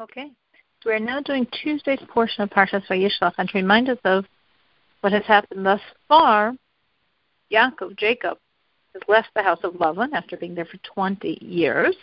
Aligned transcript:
Okay. 0.00 0.30
We're 0.84 1.00
now 1.00 1.20
doing 1.20 1.46
Tuesday's 1.60 1.98
portion 2.08 2.42
of 2.42 2.50
Parshas 2.50 2.86
Vayishlach, 2.88 3.32
and 3.36 3.48
to 3.48 3.58
remind 3.58 3.88
us 3.88 3.98
of 4.04 4.24
what 5.00 5.12
has 5.12 5.24
happened 5.24 5.66
thus 5.66 5.80
far, 6.06 6.52
Yaakov, 7.52 7.96
Jacob, 7.96 8.38
has 8.94 9.02
left 9.08 9.28
the 9.34 9.42
house 9.42 9.58
of 9.64 9.74
Lavan 9.74 10.12
after 10.12 10.36
being 10.36 10.54
there 10.54 10.66
for 10.66 10.78
20 10.94 11.38
years. 11.44 11.96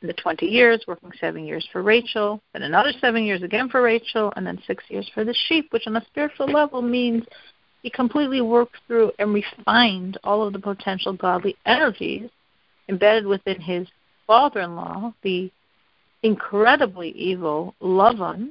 In 0.00 0.08
the 0.08 0.14
20 0.14 0.46
years, 0.46 0.82
working 0.88 1.12
seven 1.20 1.44
years 1.44 1.68
for 1.70 1.82
Rachel, 1.82 2.40
then 2.54 2.62
another 2.62 2.92
seven 2.98 3.24
years 3.24 3.42
again 3.42 3.68
for 3.68 3.82
Rachel, 3.82 4.32
and 4.34 4.46
then 4.46 4.60
six 4.66 4.82
years 4.88 5.08
for 5.12 5.22
the 5.22 5.34
sheep, 5.48 5.66
which 5.70 5.86
on 5.86 5.96
a 5.96 6.04
spiritual 6.06 6.46
level 6.46 6.80
means 6.80 7.24
he 7.82 7.90
completely 7.90 8.40
worked 8.40 8.78
through 8.86 9.12
and 9.18 9.34
refined 9.34 10.18
all 10.24 10.46
of 10.46 10.54
the 10.54 10.58
potential 10.58 11.12
godly 11.12 11.56
energies 11.66 12.30
embedded 12.88 13.26
within 13.26 13.60
his 13.60 13.86
father 14.26 14.60
in 14.60 14.74
law, 14.74 15.12
the 15.22 15.52
incredibly 16.22 17.10
evil 17.10 17.74
Lavan, 17.80 18.50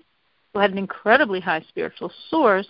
who 0.53 0.59
had 0.59 0.71
an 0.71 0.77
incredibly 0.77 1.39
high 1.39 1.61
spiritual 1.69 2.11
source, 2.29 2.67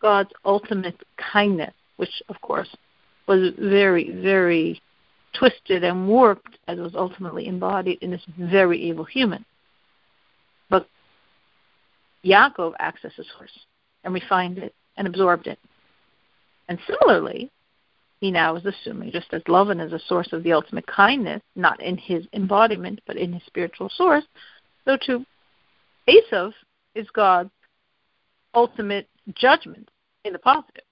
God's 0.00 0.30
ultimate 0.44 0.96
kindness, 1.32 1.74
which, 1.96 2.22
of 2.28 2.40
course, 2.40 2.68
was 3.26 3.52
very, 3.58 4.10
very 4.10 4.80
twisted 5.34 5.84
and 5.84 6.08
warped 6.08 6.58
as 6.66 6.78
was 6.78 6.94
ultimately 6.94 7.46
embodied 7.46 7.98
in 8.00 8.10
this 8.10 8.24
very 8.38 8.80
evil 8.80 9.04
human. 9.04 9.44
But 10.70 10.88
Yaakov 12.24 12.74
accessed 12.80 13.16
the 13.16 13.24
source 13.36 13.52
and 14.04 14.14
refined 14.14 14.58
it 14.58 14.74
and 14.96 15.06
absorbed 15.06 15.46
it. 15.46 15.58
And 16.68 16.78
similarly, 16.86 17.50
he 18.20 18.30
now 18.30 18.56
is 18.56 18.66
assuming, 18.66 19.12
just 19.12 19.32
as 19.32 19.42
Lavan 19.42 19.84
is 19.84 19.92
a 19.92 20.04
source 20.06 20.32
of 20.32 20.42
the 20.42 20.52
ultimate 20.52 20.86
kindness, 20.86 21.40
not 21.54 21.80
in 21.82 21.96
his 21.96 22.26
embodiment, 22.32 23.00
but 23.06 23.16
in 23.16 23.32
his 23.32 23.42
spiritual 23.46 23.88
source, 23.88 24.24
so 24.84 24.96
too 24.96 25.24
Esav 26.08 26.52
is 26.94 27.06
God's 27.10 27.50
ultimate 28.54 29.08
judgment 29.34 29.88
in 30.24 30.32
the 30.32 30.38
positive, 30.38 30.84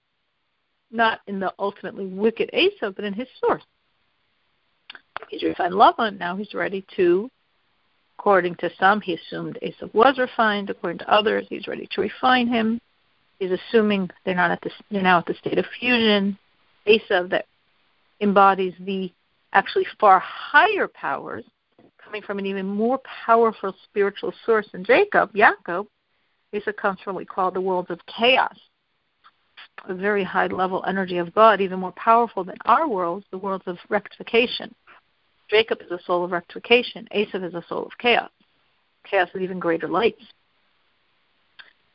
not 0.91 1.20
in 1.27 1.41
the 1.41 1.53
ultimately 1.59 2.06
wicked 2.06 2.50
Esav, 2.53 2.95
but 2.95 3.05
in 3.05 3.15
his 3.15 3.28
source. 3.41 3.65
He's 5.28 5.43
refined 5.43 5.75
Lavan, 5.75 6.19
now 6.19 6.37
he's 6.37 6.55
ready 6.55 6.84
to, 6.97 7.31
according 8.19 8.56
to 8.56 8.70
some, 8.78 9.00
he 9.00 9.15
assumed 9.15 9.59
Esav 9.62 9.93
was 9.95 10.19
refined, 10.19 10.70
according 10.70 10.98
to 10.98 11.12
others, 11.12 11.47
he's 11.48 11.67
ready 11.67 11.89
to 11.93 12.00
refine 12.03 12.47
him. 12.47 12.81
He's 13.39 13.50
assuming 13.50 14.11
they're 14.25 14.34
not 14.34 14.50
at 14.50 14.61
the, 14.61 14.70
they're 14.91 15.03
now 15.03 15.19
at 15.19 15.27
the 15.27 15.34
state 15.34 15.59
of 15.59 15.67
fusion, 15.81 16.39
Esav 16.87 17.31
that 17.31 17.47
embodies 18.20 18.75
the 18.81 19.12
actually 19.53 19.87
far 19.98 20.19
higher 20.20 20.89
powers 20.89 21.45
coming 22.03 22.23
from 22.23 22.39
an 22.39 22.47
even 22.47 22.67
more 22.67 23.01
powerful 23.27 23.75
spiritual 23.84 24.33
source 24.45 24.67
than 24.73 24.84
Jacob, 24.84 25.33
Yaakov, 25.33 25.87
Esav 26.55 26.77
comes 26.77 27.01
from 27.01 27.15
what 27.15 27.20
we 27.20 27.27
call 27.27 27.51
the 27.51 27.61
worlds 27.61 27.91
of 27.91 27.98
chaos, 28.06 28.56
a 29.89 29.95
very 29.95 30.23
high 30.23 30.47
level 30.47 30.84
energy 30.87 31.19
of 31.19 31.34
God, 31.34 31.61
even 31.61 31.81
more 31.81 31.93
powerful 31.93 32.45
than 32.45 32.56
our 32.65 32.89
worlds, 32.89 33.27
the 33.31 33.39
worlds 33.39 33.65
of 33.67 33.77
rectification. 33.89 34.75
Jacob 35.48 35.81
is 35.81 35.91
a 35.91 36.03
soul 36.05 36.25
of 36.25 36.33
rectification. 36.33 37.09
Esav 37.15 37.45
is 37.45 37.55
a 37.55 37.65
soul 37.69 37.84
of 37.84 37.93
chaos. 37.98 38.31
Chaos 39.09 39.28
is 39.34 39.43
even 39.43 39.59
greater 39.59 39.89
lights. 39.89 40.23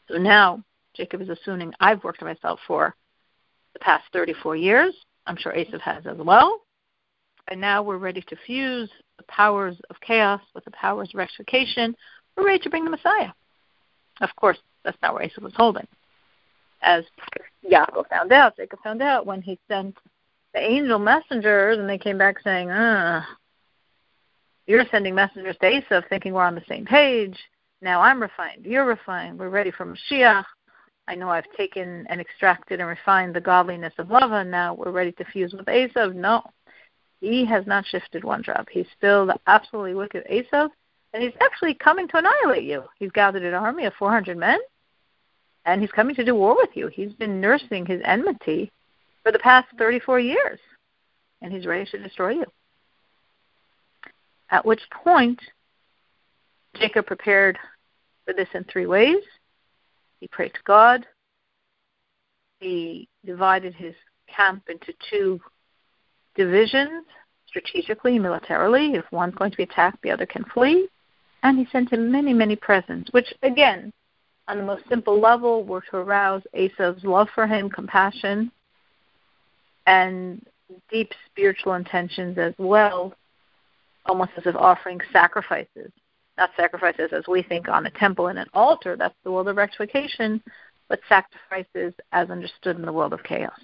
So 0.07 0.17
now 0.17 0.63
Jacob 0.95 1.21
is 1.21 1.29
assuming 1.29 1.73
I've 1.79 2.03
worked 2.03 2.21
myself 2.21 2.59
for 2.67 2.95
past 3.81 4.05
34 4.13 4.55
years. 4.55 4.95
I'm 5.27 5.37
sure 5.37 5.53
Esav 5.53 5.81
has 5.81 6.05
as 6.05 6.17
well. 6.17 6.61
And 7.47 7.59
now 7.59 7.83
we're 7.83 7.97
ready 7.97 8.21
to 8.21 8.35
fuse 8.45 8.89
the 9.17 9.23
powers 9.23 9.75
of 9.89 9.97
chaos 10.01 10.41
with 10.55 10.65
the 10.65 10.71
powers 10.71 11.09
of 11.13 11.17
rectification. 11.17 11.95
We're 12.35 12.45
ready 12.45 12.63
to 12.63 12.69
bring 12.69 12.85
the 12.85 12.91
Messiah. 12.91 13.31
Of 14.21 14.29
course, 14.35 14.57
that's 14.83 14.97
not 15.01 15.13
where 15.13 15.27
Esav 15.27 15.41
was 15.41 15.53
holding. 15.55 15.87
As 16.81 17.03
Yaakov 17.69 18.09
found 18.09 18.31
out, 18.31 18.55
Jacob 18.55 18.79
found 18.83 19.01
out 19.01 19.25
when 19.25 19.41
he 19.41 19.59
sent 19.67 19.95
the 20.53 20.59
angel 20.59 20.99
messengers 20.99 21.77
and 21.77 21.89
they 21.89 21.97
came 21.97 22.17
back 22.17 22.37
saying, 22.43 22.69
ah, 22.71 23.25
you're 24.67 24.85
sending 24.91 25.15
messengers 25.15 25.57
to 25.61 25.67
Esav 25.67 26.07
thinking 26.09 26.33
we're 26.33 26.45
on 26.45 26.55
the 26.55 26.63
same 26.67 26.85
page. 26.85 27.37
Now 27.81 28.01
I'm 28.01 28.21
refined. 28.21 28.65
You're 28.65 28.85
refined. 28.85 29.39
We're 29.39 29.49
ready 29.49 29.71
for 29.71 29.85
Mashiach. 29.85 30.45
I 31.11 31.15
know 31.15 31.29
I've 31.29 31.51
taken 31.57 32.07
and 32.07 32.21
extracted 32.21 32.79
and 32.79 32.87
refined 32.87 33.35
the 33.35 33.41
godliness 33.41 33.93
of 33.97 34.07
Lavan. 34.07 34.41
And 34.43 34.51
now 34.51 34.73
we're 34.73 34.91
ready 34.91 35.11
to 35.13 35.25
fuse 35.25 35.51
with 35.51 35.65
Esav. 35.65 36.15
No. 36.15 36.41
He 37.19 37.43
has 37.43 37.67
not 37.67 37.85
shifted 37.85 38.23
one 38.23 38.41
drop. 38.41 38.69
He's 38.71 38.85
still 38.97 39.25
the 39.25 39.35
absolutely 39.45 39.93
wicked 39.93 40.23
Esav, 40.31 40.69
and 41.13 41.21
he's 41.21 41.33
actually 41.41 41.73
coming 41.73 42.07
to 42.07 42.17
annihilate 42.17 42.63
you. 42.63 42.85
He's 42.97 43.11
gathered 43.11 43.43
an 43.43 43.53
army 43.53 43.83
of 43.85 43.93
400 43.99 44.37
men, 44.37 44.59
and 45.65 45.81
he's 45.81 45.91
coming 45.91 46.15
to 46.15 46.23
do 46.23 46.33
war 46.33 46.55
with 46.55 46.69
you. 46.75 46.87
He's 46.87 47.11
been 47.11 47.41
nursing 47.41 47.85
his 47.85 48.01
enmity 48.05 48.71
for 49.21 49.33
the 49.33 49.39
past 49.39 49.67
34 49.77 50.21
years, 50.21 50.59
and 51.41 51.51
he's 51.51 51.65
ready 51.65 51.85
to 51.91 51.99
destroy 51.99 52.31
you. 52.31 52.45
At 54.49 54.65
which 54.65 54.81
point, 55.03 55.41
Jacob 56.75 57.05
prepared 57.05 57.59
for 58.25 58.33
this 58.33 58.49
in 58.53 58.63
three 58.63 58.87
ways. 58.87 59.21
He 60.21 60.27
prayed 60.27 60.53
to 60.53 60.59
God. 60.63 61.05
He 62.59 63.09
divided 63.25 63.73
his 63.73 63.95
camp 64.33 64.63
into 64.69 64.93
two 65.09 65.41
divisions, 66.35 67.05
strategically, 67.47 68.17
militarily. 68.19 68.93
If 68.93 69.11
one's 69.11 69.35
going 69.35 69.51
to 69.51 69.57
be 69.57 69.63
attacked, 69.63 70.01
the 70.03 70.11
other 70.11 70.27
can 70.27 70.45
flee. 70.45 70.87
And 71.43 71.57
he 71.57 71.67
sent 71.71 71.91
him 71.91 72.11
many, 72.11 72.33
many 72.33 72.55
presents, 72.55 73.11
which, 73.11 73.33
again, 73.41 73.91
on 74.47 74.57
the 74.57 74.63
most 74.63 74.83
simple 74.87 75.19
level, 75.19 75.63
were 75.63 75.81
to 75.89 75.97
arouse 75.97 76.43
Esav's 76.55 77.03
love 77.03 77.27
for 77.33 77.47
him, 77.47 77.67
compassion, 77.67 78.51
and 79.87 80.45
deep 80.91 81.11
spiritual 81.31 81.73
intentions 81.73 82.37
as 82.37 82.53
well, 82.59 83.13
almost 84.05 84.31
as 84.37 84.45
if 84.45 84.55
offering 84.55 84.99
sacrifices 85.11 85.91
not 86.41 86.49
sacrifices 86.57 87.11
as 87.13 87.23
we 87.27 87.43
think 87.43 87.69
on 87.69 87.85
a 87.85 87.91
temple 87.91 88.27
and 88.27 88.39
an 88.39 88.47
altar, 88.53 88.95
that's 88.97 89.13
the 89.23 89.31
world 89.31 89.47
of 89.47 89.57
rectification, 89.57 90.41
but 90.89 90.99
sacrifices 91.07 91.93
as 92.13 92.31
understood 92.31 92.77
in 92.77 92.81
the 92.81 92.91
world 92.91 93.13
of 93.13 93.21
chaos. 93.23 93.59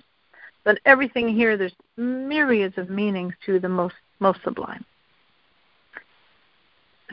But 0.64 0.80
everything 0.86 1.28
here, 1.28 1.58
there's 1.58 1.74
myriads 1.98 2.78
of 2.78 2.92
meanings 2.92 3.34
to 3.48 3.60
the 3.60 3.70
most, 3.70 3.96
most 4.20 4.44
sublime. 4.44 4.86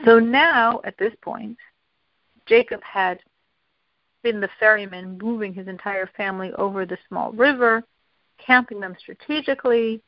So 0.03 0.19
now, 0.19 0.81
at 0.83 0.97
this 0.99 1.13
point, 1.23 1.57
Jacob 2.45 2.81
had 2.83 3.19
been 4.21 4.39
the 4.39 4.49
ferryman 4.59 5.17
moving 5.17 5.51
his 5.51 5.67
entire 5.67 6.07
family 6.15 6.51
over 6.59 6.85
the 6.85 6.97
small 7.07 7.31
river, 7.31 7.83
camping 8.37 8.79
them 8.79 8.95
strategically. 8.99 9.99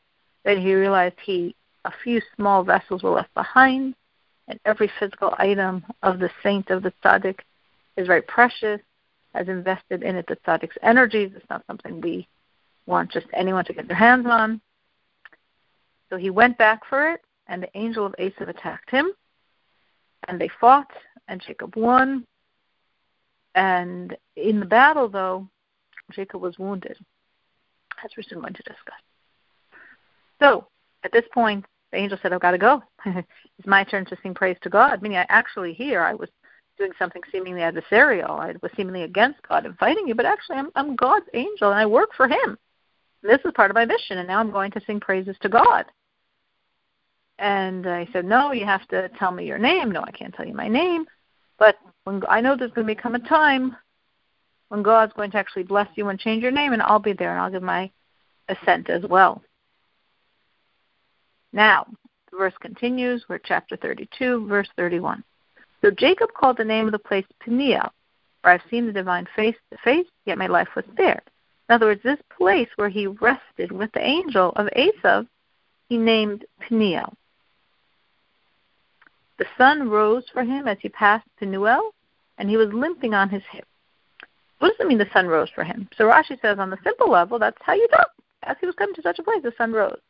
Then 0.44 0.60
he 0.60 0.72
realized 0.74 1.16
he 1.24 1.56
a 1.84 1.92
few 2.04 2.20
small 2.36 2.62
vessels 2.62 3.02
were 3.02 3.10
left 3.10 3.34
behind 3.34 3.96
and 4.48 4.58
every 4.64 4.90
physical 4.98 5.34
item 5.38 5.84
of 6.02 6.18
the 6.18 6.30
saint 6.42 6.70
of 6.70 6.82
the 6.82 6.92
tzaddik 7.04 7.40
is 7.96 8.06
very 8.06 8.22
precious, 8.22 8.80
has 9.34 9.48
invested 9.48 10.02
in 10.02 10.16
it 10.16 10.26
the 10.26 10.36
tzaddik's 10.36 10.78
energies. 10.82 11.30
It's 11.36 11.48
not 11.50 11.64
something 11.66 12.00
we 12.00 12.26
want 12.86 13.12
just 13.12 13.26
anyone 13.34 13.64
to 13.66 13.74
get 13.74 13.86
their 13.86 13.96
hands 13.96 14.26
on. 14.26 14.60
So 16.08 16.16
he 16.16 16.30
went 16.30 16.56
back 16.56 16.80
for 16.88 17.12
it, 17.12 17.20
and 17.46 17.62
the 17.62 17.78
angel 17.78 18.06
of 18.06 18.14
Esav 18.18 18.48
attacked 18.48 18.90
him, 18.90 19.12
and 20.26 20.40
they 20.40 20.48
fought, 20.60 20.90
and 21.28 21.42
Jacob 21.46 21.76
won. 21.76 22.26
And 23.54 24.16
in 24.36 24.60
the 24.60 24.66
battle, 24.66 25.08
though, 25.08 25.46
Jacob 26.12 26.40
was 26.40 26.58
wounded, 26.58 26.96
as 28.02 28.10
we're 28.16 28.22
soon 28.22 28.40
going 28.40 28.54
to 28.54 28.62
discuss. 28.62 29.00
So, 30.40 30.68
at 31.04 31.12
this 31.12 31.24
point, 31.34 31.66
the 31.92 31.98
angel 31.98 32.18
said, 32.20 32.32
I've 32.32 32.40
got 32.40 32.50
to 32.52 32.58
go. 32.58 32.82
it's 33.06 33.66
my 33.66 33.84
turn 33.84 34.04
to 34.06 34.16
sing 34.22 34.34
praise 34.34 34.56
to 34.62 34.70
God. 34.70 35.02
Meaning, 35.02 35.18
I 35.18 35.26
actually 35.28 35.72
here, 35.72 36.02
I 36.02 36.14
was 36.14 36.28
doing 36.76 36.92
something 36.98 37.22
seemingly 37.32 37.60
adversarial. 37.60 38.38
I 38.38 38.54
was 38.62 38.70
seemingly 38.76 39.02
against 39.02 39.42
God 39.48 39.66
and 39.66 39.76
fighting 39.78 40.06
you, 40.06 40.14
but 40.14 40.26
actually, 40.26 40.56
I'm, 40.56 40.70
I'm 40.74 40.96
God's 40.96 41.26
angel 41.34 41.70
and 41.70 41.78
I 41.78 41.86
work 41.86 42.10
for 42.16 42.28
Him. 42.28 42.58
This 43.22 43.40
is 43.44 43.52
part 43.54 43.70
of 43.70 43.74
my 43.74 43.84
mission, 43.84 44.18
and 44.18 44.28
now 44.28 44.38
I'm 44.38 44.50
going 44.50 44.70
to 44.72 44.80
sing 44.86 45.00
praises 45.00 45.36
to 45.40 45.48
God. 45.48 45.86
And 47.38 47.86
I 47.86 48.08
said, 48.12 48.24
No, 48.24 48.52
you 48.52 48.64
have 48.64 48.86
to 48.88 49.08
tell 49.18 49.32
me 49.32 49.46
your 49.46 49.58
name. 49.58 49.90
No, 49.90 50.02
I 50.02 50.10
can't 50.10 50.34
tell 50.34 50.46
you 50.46 50.54
my 50.54 50.68
name. 50.68 51.06
But 51.58 51.76
when 52.04 52.22
I 52.28 52.40
know 52.40 52.56
there's 52.56 52.72
going 52.72 52.86
to 52.86 52.94
become 52.94 53.14
a 53.14 53.28
time 53.28 53.76
when 54.68 54.82
God's 54.82 55.12
going 55.14 55.30
to 55.32 55.38
actually 55.38 55.62
bless 55.62 55.88
you 55.94 56.08
and 56.08 56.18
change 56.18 56.42
your 56.42 56.52
name, 56.52 56.72
and 56.72 56.82
I'll 56.82 56.98
be 56.98 57.12
there 57.12 57.30
and 57.30 57.40
I'll 57.40 57.50
give 57.50 57.62
my 57.62 57.90
assent 58.48 58.90
as 58.90 59.02
well. 59.08 59.42
Now, 61.52 61.86
the 62.30 62.36
verse 62.36 62.54
continues. 62.60 63.24
We're 63.28 63.38
chapter 63.38 63.76
32, 63.76 64.46
verse 64.46 64.68
31. 64.76 65.24
So 65.82 65.90
Jacob 65.90 66.30
called 66.34 66.56
the 66.56 66.64
name 66.64 66.86
of 66.86 66.92
the 66.92 66.98
place 66.98 67.24
Peniel, 67.40 67.92
for 68.42 68.50
I've 68.50 68.62
seen 68.70 68.86
the 68.86 68.92
divine 68.92 69.26
face 69.36 69.56
to 69.70 69.78
face, 69.84 70.06
yet 70.26 70.38
my 70.38 70.46
life 70.46 70.68
was 70.74 70.84
spared. 70.92 71.22
In 71.68 71.74
other 71.74 71.86
words, 71.86 72.02
this 72.02 72.20
place 72.36 72.68
where 72.76 72.88
he 72.88 73.06
rested 73.06 73.70
with 73.70 73.92
the 73.92 74.04
angel 74.04 74.52
of 74.56 74.68
Esav, 74.76 75.26
he 75.88 75.96
named 75.96 76.44
Peniel. 76.60 77.14
The 79.38 79.46
sun 79.56 79.88
rose 79.88 80.24
for 80.32 80.42
him 80.42 80.66
as 80.66 80.78
he 80.80 80.88
passed 80.88 81.26
Penuel, 81.38 81.92
and 82.38 82.50
he 82.50 82.56
was 82.56 82.72
limping 82.72 83.14
on 83.14 83.28
his 83.28 83.42
hip. 83.52 83.66
What 84.58 84.70
does 84.70 84.80
it 84.80 84.88
mean 84.88 84.98
the 84.98 85.08
sun 85.12 85.28
rose 85.28 85.50
for 85.54 85.62
him? 85.62 85.88
So 85.96 86.04
Rashi 86.04 86.40
says 86.40 86.58
on 86.58 86.70
the 86.70 86.78
simple 86.82 87.10
level, 87.10 87.38
that's 87.38 87.58
how 87.60 87.74
you 87.74 87.86
talk. 87.88 88.08
As 88.42 88.56
he 88.60 88.66
was 88.66 88.74
coming 88.74 88.94
to 88.96 89.02
such 89.02 89.18
a 89.18 89.22
place, 89.22 89.42
the 89.42 89.52
sun 89.56 89.72
rose. 89.72 90.00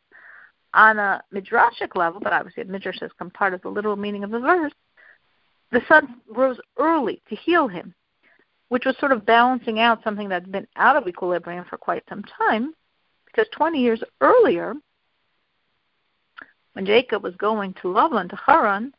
On 0.73 0.99
a 0.99 1.23
midrashic 1.33 1.95
level, 1.95 2.19
but 2.19 2.33
obviously 2.33 2.63
midrash 2.63 2.99
has 2.99 3.11
come 3.17 3.31
part 3.31 3.53
of 3.53 3.61
the 3.61 3.69
literal 3.69 3.95
meaning 3.95 4.23
of 4.23 4.29
the 4.29 4.39
verse, 4.39 4.73
the 5.71 5.81
sun 5.87 6.21
rose 6.27 6.59
early 6.77 7.21
to 7.29 7.35
heal 7.35 7.67
him, 7.67 7.93
which 8.69 8.85
was 8.85 8.95
sort 8.99 9.11
of 9.11 9.25
balancing 9.25 9.79
out 9.79 10.03
something 10.03 10.29
that's 10.29 10.47
been 10.47 10.67
out 10.75 10.95
of 10.95 11.07
equilibrium 11.07 11.65
for 11.65 11.77
quite 11.77 12.03
some 12.07 12.23
time, 12.23 12.73
because 13.25 13.47
20 13.55 13.79
years 13.79 14.03
earlier, 14.21 14.75
when 16.73 16.85
Jacob 16.85 17.23
was 17.23 17.35
going 17.35 17.73
to 17.73 17.87
Lavan, 17.87 18.29
to 18.29 18.35
Haran, 18.35 18.93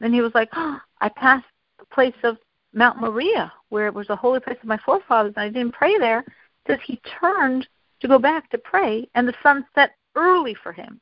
then 0.00 0.12
he 0.12 0.20
was 0.20 0.34
like, 0.34 0.48
oh, 0.54 0.78
I 1.00 1.08
passed 1.08 1.46
the 1.78 1.86
place 1.86 2.14
of 2.22 2.38
Mount 2.72 3.00
Moriah, 3.00 3.52
where 3.68 3.86
it 3.86 3.94
was 3.94 4.06
the 4.06 4.16
holy 4.16 4.40
place 4.40 4.58
of 4.60 4.68
my 4.68 4.78
forefathers, 4.78 5.32
and 5.36 5.44
I 5.44 5.48
didn't 5.48 5.72
pray 5.72 5.98
there. 5.98 6.24
Because 6.64 6.82
he 6.84 7.00
turned 7.20 7.66
to 8.00 8.08
go 8.08 8.18
back 8.18 8.50
to 8.50 8.58
pray, 8.58 9.08
and 9.14 9.26
the 9.26 9.34
sun 9.42 9.64
set 9.74 9.92
early 10.14 10.54
for 10.62 10.72
him, 10.72 11.00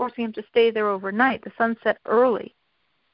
forcing 0.00 0.24
him 0.24 0.32
to 0.32 0.42
stay 0.48 0.70
there 0.70 0.88
overnight. 0.88 1.44
The 1.44 1.52
sun 1.58 1.76
set 1.84 1.98
early. 2.06 2.54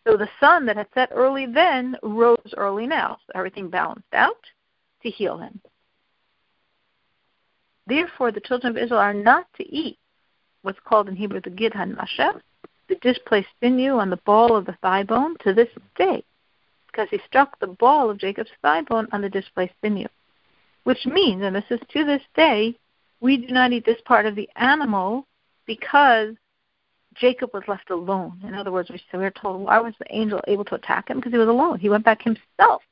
So 0.06 0.16
the 0.16 0.28
sun 0.38 0.66
that 0.66 0.76
had 0.76 0.86
set 0.94 1.08
early 1.10 1.44
then 1.44 1.96
rose 2.00 2.54
early 2.56 2.86
now. 2.86 3.18
So 3.26 3.32
everything 3.34 3.68
balanced 3.68 4.14
out 4.14 4.38
to 5.02 5.10
heal 5.10 5.36
him. 5.36 5.60
Therefore, 7.88 8.30
the 8.30 8.40
children 8.40 8.70
of 8.70 8.80
Israel 8.80 9.00
are 9.00 9.12
not 9.12 9.46
to 9.56 9.68
eat 9.68 9.98
what's 10.62 10.78
called 10.84 11.08
in 11.08 11.16
Hebrew 11.16 11.40
the 11.40 11.50
gid 11.50 11.72
hanasheh, 11.72 12.40
the 12.88 12.94
displaced 13.02 13.48
sinew 13.60 13.98
on 13.98 14.10
the 14.10 14.20
ball 14.24 14.54
of 14.54 14.64
the 14.64 14.76
thigh 14.80 15.02
bone, 15.02 15.34
to 15.40 15.52
this 15.52 15.70
day 15.96 16.22
because 16.86 17.08
he 17.10 17.18
struck 17.26 17.58
the 17.58 17.66
ball 17.66 18.10
of 18.10 18.18
Jacob's 18.18 18.50
thigh 18.62 18.82
bone 18.82 19.08
on 19.10 19.22
the 19.22 19.28
displaced 19.28 19.74
sinew. 19.82 20.06
Which 20.84 21.04
means, 21.04 21.42
and 21.42 21.56
this 21.56 21.64
is 21.68 21.80
to 21.90 22.04
this 22.04 22.22
day, 22.36 22.76
we 23.20 23.38
do 23.38 23.52
not 23.52 23.72
eat 23.72 23.84
this 23.84 24.00
part 24.04 24.24
of 24.24 24.36
the 24.36 24.48
animal 24.54 25.26
because 25.66 26.36
Jacob 27.20 27.50
was 27.54 27.62
left 27.66 27.90
alone. 27.90 28.40
In 28.46 28.54
other 28.54 28.72
words, 28.72 28.90
we 28.90 29.24
are 29.24 29.30
told, 29.30 29.62
why 29.62 29.78
was 29.78 29.94
the 29.98 30.14
angel 30.14 30.40
able 30.46 30.64
to 30.66 30.74
attack 30.74 31.08
him? 31.08 31.18
Because 31.18 31.32
he 31.32 31.38
was 31.38 31.48
alone. 31.48 31.78
He 31.78 31.88
went 31.88 32.04
back 32.04 32.22
himself, 32.22 32.82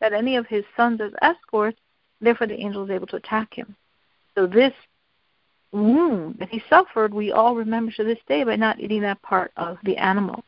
that 0.00 0.12
any 0.12 0.36
of 0.36 0.46
his 0.46 0.64
sons 0.76 1.00
as 1.00 1.12
escorts, 1.22 1.78
therefore 2.20 2.46
the 2.46 2.58
angel 2.60 2.82
was 2.82 2.90
able 2.90 3.06
to 3.08 3.16
attack 3.16 3.54
him. 3.54 3.76
So 4.34 4.46
this 4.46 4.72
wound 5.72 6.36
that 6.38 6.48
he 6.48 6.62
suffered, 6.68 7.14
we 7.14 7.32
all 7.32 7.54
remember 7.54 7.92
to 7.92 8.04
this 8.04 8.18
day 8.26 8.42
by 8.44 8.56
not 8.56 8.80
eating 8.80 9.02
that 9.02 9.22
part 9.22 9.52
of 9.56 9.78
the 9.84 9.96
animal. 9.96 10.42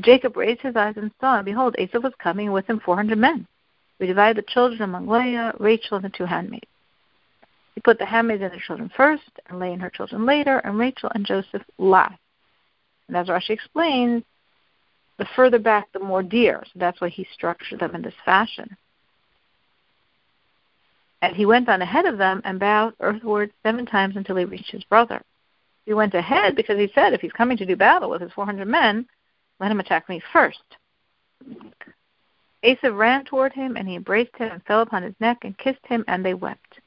Jacob 0.00 0.36
raised 0.36 0.60
his 0.60 0.76
eyes 0.76 0.94
and 0.96 1.10
saw, 1.20 1.36
and 1.36 1.44
behold, 1.44 1.76
Esau 1.78 2.00
was 2.00 2.12
coming, 2.18 2.52
with 2.52 2.66
him 2.66 2.80
four 2.80 2.96
hundred 2.96 3.18
men. 3.18 3.46
We 4.00 4.06
divided 4.06 4.36
the 4.42 4.50
children 4.50 4.82
among 4.82 5.06
Leah, 5.06 5.54
Rachel, 5.58 5.96
and 5.96 6.04
the 6.04 6.08
two 6.08 6.24
handmaids. 6.24 6.66
Put 7.84 7.98
the 7.98 8.06
handmaids 8.06 8.42
and 8.42 8.50
their 8.50 8.60
children 8.60 8.90
first, 8.96 9.30
and 9.46 9.60
Leah 9.60 9.72
and 9.72 9.82
her 9.82 9.90
children 9.90 10.24
later, 10.24 10.58
and 10.58 10.78
Rachel 10.78 11.10
and 11.14 11.26
Joseph 11.26 11.62
last. 11.78 12.18
And 13.08 13.16
as 13.16 13.28
Rashi 13.28 13.50
explains, 13.50 14.24
the 15.18 15.26
further 15.36 15.58
back, 15.58 15.92
the 15.92 16.00
more 16.00 16.22
dear. 16.22 16.62
So 16.64 16.78
that's 16.78 17.00
why 17.00 17.10
he 17.10 17.26
structured 17.32 17.80
them 17.80 17.94
in 17.94 18.02
this 18.02 18.14
fashion. 18.24 18.76
And 21.22 21.36
he 21.36 21.46
went 21.46 21.68
on 21.68 21.82
ahead 21.82 22.06
of 22.06 22.18
them 22.18 22.42
and 22.44 22.58
bowed 22.58 22.94
earthward 23.00 23.52
seven 23.62 23.86
times 23.86 24.16
until 24.16 24.36
he 24.36 24.44
reached 24.44 24.70
his 24.70 24.84
brother. 24.84 25.22
He 25.86 25.94
went 25.94 26.14
ahead 26.14 26.56
because 26.56 26.78
he 26.78 26.90
said, 26.94 27.12
if 27.12 27.20
he's 27.20 27.32
coming 27.32 27.56
to 27.58 27.66
do 27.66 27.76
battle 27.76 28.10
with 28.10 28.22
his 28.22 28.32
400 28.32 28.66
men, 28.66 29.06
let 29.60 29.70
him 29.70 29.80
attack 29.80 30.08
me 30.08 30.22
first. 30.32 30.76
Esav 32.64 32.96
ran 32.96 33.24
toward 33.24 33.52
him, 33.52 33.76
and 33.76 33.86
he 33.86 33.94
embraced 33.94 34.34
him 34.36 34.50
and 34.50 34.64
fell 34.64 34.80
upon 34.80 35.02
his 35.02 35.14
neck 35.20 35.38
and 35.42 35.56
kissed 35.58 35.86
him, 35.86 36.04
and 36.08 36.24
they 36.24 36.34
wept. 36.34 36.80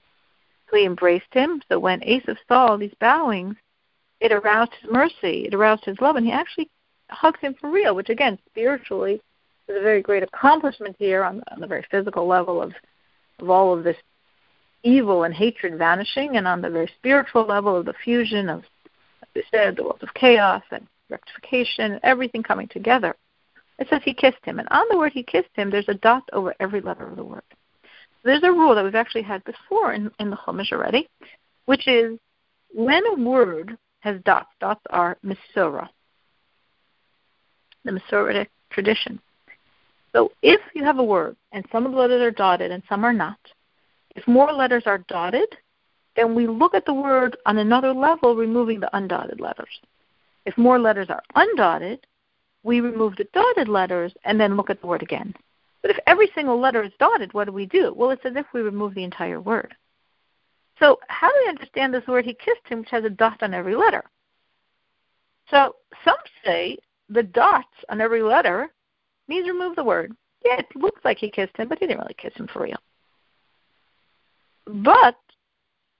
He 0.72 0.86
embraced 0.86 1.34
him. 1.34 1.62
So 1.70 1.80
when 1.80 2.02
Esav 2.02 2.38
saw 2.48 2.76
these 2.78 2.94
bowings, 3.00 3.56
it 4.20 4.32
aroused 4.32 4.74
his 4.82 4.92
mercy, 4.92 5.46
it 5.46 5.54
aroused 5.54 5.86
his 5.86 6.00
love, 6.02 6.16
and 6.16 6.26
he 6.26 6.32
actually 6.32 6.70
hugs 7.10 7.40
him 7.40 7.56
for 7.60 7.70
real, 7.70 7.96
which 7.96 8.10
again, 8.10 8.38
spiritually, 8.50 9.22
is 9.68 9.78
a 9.78 9.82
very 9.82 10.02
great 10.02 10.24
accomplishment 10.24 10.96
here 10.98 11.24
on, 11.24 11.44
on 11.52 11.60
the 11.60 11.68
very 11.68 11.86
physical 11.90 12.28
level 12.28 12.62
of, 12.62 12.74
of 13.40 13.50
all 13.50 13.78
of 13.78 13.84
this 13.84 13.98
evil 14.84 15.24
and 15.24 15.34
hatred 15.34 15.78
vanishing, 15.78 16.38
and 16.38 16.48
on 16.48 16.62
the 16.62 16.70
very 16.70 16.90
spiritual 16.98 17.46
level 17.46 17.76
of 17.76 17.86
the 17.86 17.94
fusion 18.04 18.50
of, 18.50 18.60
as 19.22 19.30
we 19.36 19.44
said, 19.52 19.76
the 19.76 19.84
world 19.84 20.02
of 20.02 20.14
chaos 20.14 20.64
and 20.72 20.88
rectification, 21.10 22.00
everything 22.04 22.44
coming 22.44 22.68
together. 22.68 23.16
It 23.80 23.88
says 23.90 24.02
he 24.04 24.14
kissed 24.14 24.44
him. 24.44 24.60
And 24.60 24.68
on 24.70 24.86
the 24.90 24.98
word 24.98 25.14
he 25.14 25.24
kissed 25.24 25.50
him, 25.54 25.70
there's 25.70 25.90
a 25.90 25.94
dot 25.94 26.24
over 26.34 26.56
every 26.60 26.82
letter 26.82 27.08
of 27.08 27.16
the 27.16 27.24
word. 27.24 27.44
There's 28.24 28.44
a 28.44 28.52
rule 28.52 28.76
that 28.76 28.84
we've 28.84 28.96
actually 28.96 29.22
had 29.22 29.44
before 29.44 29.94
in, 29.94 30.12
in 30.20 30.30
the 30.30 30.38
Chumash 30.38 30.72
already, 30.72 31.08
which 31.66 31.88
is 31.88 32.20
when 32.74 33.06
a 33.08 33.16
word 33.16 33.78
has 34.00 34.22
dots, 34.24 34.50
dots 34.60 34.82
are 34.90 35.18
Masorah, 35.24 35.90
the 37.86 37.92
Masoretic 37.92 38.50
tradition. 38.70 39.20
So 40.14 40.32
if 40.42 40.62
you 40.74 40.84
have 40.84 41.00
a 41.00 41.04
word 41.04 41.36
and 41.52 41.66
some 41.72 41.86
of 41.86 41.92
the 41.92 41.98
letters 41.98 42.22
are 42.22 42.32
dotted 42.32 42.72
and 42.72 42.84
some 42.90 43.04
are 43.04 43.14
not, 43.14 43.40
if 44.16 44.28
more 44.28 44.52
letters 44.52 44.84
are 44.86 45.00
dotted, 45.08 45.48
then 46.16 46.34
we 46.34 46.48
look 46.48 46.74
at 46.74 46.86
the 46.86 46.94
word 46.94 47.38
on 47.46 47.60
another 47.60 47.94
level, 47.94 48.36
removing 48.36 48.80
the 48.80 48.90
undotted 48.98 49.40
letters. 49.40 49.80
If 50.46 50.58
more 50.58 50.80
letters 50.80 51.10
are 51.10 51.22
undotted, 51.36 52.00
we 52.64 52.82
remove 52.82 53.16
the 53.16 53.28
dotted 53.34 53.68
letters 53.68 54.14
and 54.26 54.40
then 54.40 54.58
look 54.58 54.70
at 54.70 54.82
the 54.82 54.88
word 54.88 55.04
again. 55.04 55.36
But 55.88 55.96
if 55.96 56.04
every 56.06 56.30
single 56.36 56.60
letter 56.60 56.84
is 56.84 56.92
dotted, 57.00 57.34
what 57.34 57.46
do 57.46 57.54
we 57.54 57.66
do? 57.66 57.94
Well, 57.96 58.10
it's 58.10 58.26
as 58.26 58.36
if 58.36 58.46
we 58.54 58.60
remove 58.60 58.94
the 58.94 59.06
entire 59.06 59.40
word. 59.40 59.74
So, 60.82 61.00
how 61.08 61.30
do 61.30 61.36
we 61.46 61.50
understand 61.50 61.94
this 61.94 62.06
word 62.08 62.26
he 62.26 62.34
kissed 62.34 62.68
him, 62.68 62.80
which 62.80 62.90
has 62.90 63.06
a 63.06 63.10
dot 63.10 63.42
on 63.42 63.54
every 63.54 63.74
letter? 63.74 64.04
So, 65.50 65.78
some 66.04 66.18
say 66.44 66.78
the 67.08 67.24
dots 67.24 67.70
on 67.88 68.02
every 68.02 68.22
letter 68.22 68.68
means 69.30 69.48
remove 69.48 69.78
the 69.78 69.84
word. 69.86 70.12
Yeah, 70.44 70.60
it 70.60 70.66
looks 70.76 71.00
like 71.06 71.20
he 71.20 71.32
kissed 71.32 71.56
him, 71.56 71.70
but 71.70 71.80
he 71.80 71.88
didn't 71.88 72.02
really 72.02 72.16
kiss 72.16 72.34
him 72.36 72.50
for 72.52 72.64
real. 72.64 72.80
But 74.66 75.16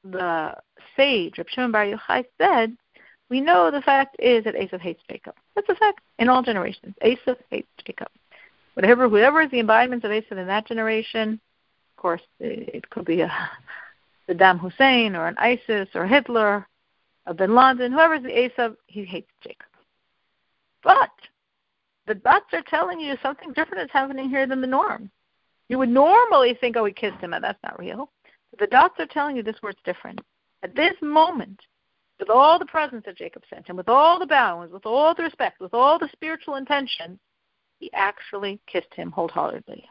the 0.04 0.54
sage, 0.98 1.38
Reb 1.38 1.48
Shimon 1.48 1.72
Bar 1.72 1.86
Yochai, 1.86 2.26
said 2.38 2.76
we 3.30 3.40
know 3.40 3.72
the 3.72 3.82
fact 3.84 4.18
is 4.20 4.44
that 4.44 4.56
Esav 4.56 4.82
hates 4.82 5.02
Jacob. 5.10 5.36
That's 5.56 5.70
a 5.70 5.76
fact 5.76 6.02
in 6.20 6.28
all 6.28 6.44
generations. 6.44 6.94
Esav 7.02 7.38
hates 7.50 7.70
Jacob. 7.86 8.10
Whatever, 8.78 9.10
whoever 9.10 9.42
is 9.42 9.50
the 9.50 9.60
embodiment 9.60 10.04
of 10.04 10.12
Esav 10.12 10.38
in 10.38 10.46
that 10.46 10.68
generation, 10.68 11.42
of 11.96 12.00
course, 12.00 12.22
it 12.40 12.88
could 12.92 13.06
be 13.06 13.22
a 13.22 13.50
Saddam 14.30 14.60
Hussein 14.60 15.16
or 15.16 15.26
an 15.26 15.34
ISIS 15.40 15.90
or 15.96 16.06
Hitler, 16.06 16.68
a 17.26 17.34
Bin 17.34 17.56
Laden, 17.56 17.92
whoever's 17.92 18.22
the 18.22 18.30
Esav, 18.30 18.76
he 18.86 19.04
hates 19.04 19.32
Jacob. 19.42 19.66
But 20.84 21.10
the 22.06 22.14
dots 22.14 22.54
are 22.54 22.62
telling 22.68 23.00
you 23.00 23.16
something 23.24 23.52
different 23.52 23.86
is 23.86 23.92
happening 23.92 24.30
here 24.30 24.46
than 24.46 24.62
the 24.62 24.68
norm. 24.68 25.10
You 25.70 25.80
would 25.80 25.90
normally 25.90 26.56
think, 26.62 26.78
oh, 26.78 26.86
he 26.86 26.94
kissed 26.94 27.18
him, 27.18 27.34
and 27.34 27.44
that's 27.44 27.64
not 27.64 27.80
real. 27.80 28.12
But 28.52 28.60
the 28.60 28.68
dots 28.68 29.00
are 29.00 29.08
telling 29.08 29.36
you 29.36 29.42
this 29.42 29.64
word's 29.64 29.82
different. 29.86 30.22
At 30.62 30.76
this 30.76 30.94
moment, 31.02 31.60
with 32.20 32.30
all 32.30 32.60
the 32.60 32.66
presents 32.68 33.08
that 33.08 33.18
Jacob 33.18 33.42
sent 33.50 33.66
him, 33.66 33.76
with 33.76 33.90
all 33.90 34.20
the 34.20 34.28
bowings, 34.28 34.72
with 34.72 34.86
all 34.86 35.16
the 35.16 35.24
respect, 35.24 35.60
with 35.60 35.74
all 35.74 35.98
the 35.98 36.10
spiritual 36.14 36.58
intention, 36.58 37.20
he 37.80 37.92
actually 37.94 38.60
kissed 38.68 38.94
him 38.94 39.12
wholeheartedly. 39.12 39.88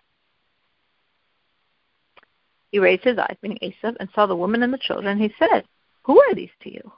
He 2.71 2.79
raised 2.79 3.05
his 3.05 3.19
eyes, 3.19 3.37
meaning 3.43 3.59
Esav, 3.63 3.97
and 4.01 4.09
saw 4.15 4.27
the 4.27 4.37
woman 4.37 4.63
and 4.63 4.73
the 4.73 4.79
children. 4.79 5.19
He 5.19 5.33
said, 5.39 5.65
Who 6.05 6.21
are 6.21 6.35
these 6.35 6.51
to 6.63 6.73
you? 6.73 6.93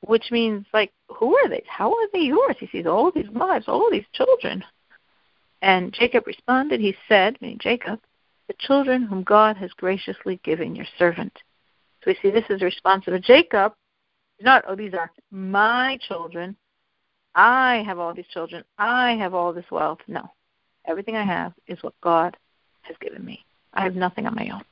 Which 0.00 0.30
means, 0.30 0.66
like, 0.72 0.92
who 1.08 1.36
are 1.36 1.48
they? 1.48 1.62
How 1.66 1.90
are 1.90 2.08
they 2.12 2.20
yours? 2.20 2.56
He 2.58 2.66
sees 2.68 2.86
all 2.86 3.10
these 3.10 3.30
wives, 3.30 3.66
all 3.68 3.88
these 3.90 4.06
children. 4.12 4.64
And 5.62 5.92
Jacob 5.92 6.26
responded, 6.26 6.80
He 6.80 6.94
said, 7.08 7.36
meaning 7.40 7.58
Jacob, 7.60 8.00
the 8.48 8.54
children 8.58 9.02
whom 9.02 9.22
God 9.22 9.56
has 9.56 9.70
graciously 9.72 10.40
given 10.44 10.74
your 10.74 10.86
servant. 10.98 11.32
So 12.02 12.10
we 12.10 12.18
see 12.20 12.30
this 12.30 12.48
is 12.48 12.60
the 12.60 12.66
response 12.66 13.04
of 13.06 13.22
Jacob. 13.22 13.74
Not, 14.40 14.64
oh, 14.68 14.76
these 14.76 14.94
are 14.94 15.10
my 15.30 15.98
children. 16.06 16.56
I 17.38 17.84
have 17.86 18.00
all 18.00 18.12
these 18.12 18.26
children. 18.34 18.64
I 18.78 19.12
have 19.12 19.32
all 19.32 19.52
this 19.52 19.70
wealth. 19.70 20.00
No. 20.08 20.28
Everything 20.88 21.14
I 21.14 21.24
have 21.24 21.52
is 21.68 21.80
what 21.84 21.94
God 22.00 22.36
has 22.82 22.96
given 23.00 23.24
me. 23.24 23.44
I 23.74 23.84
have 23.84 23.94
nothing 23.94 24.26
on 24.26 24.34
my 24.34 24.48
own. 24.52 24.64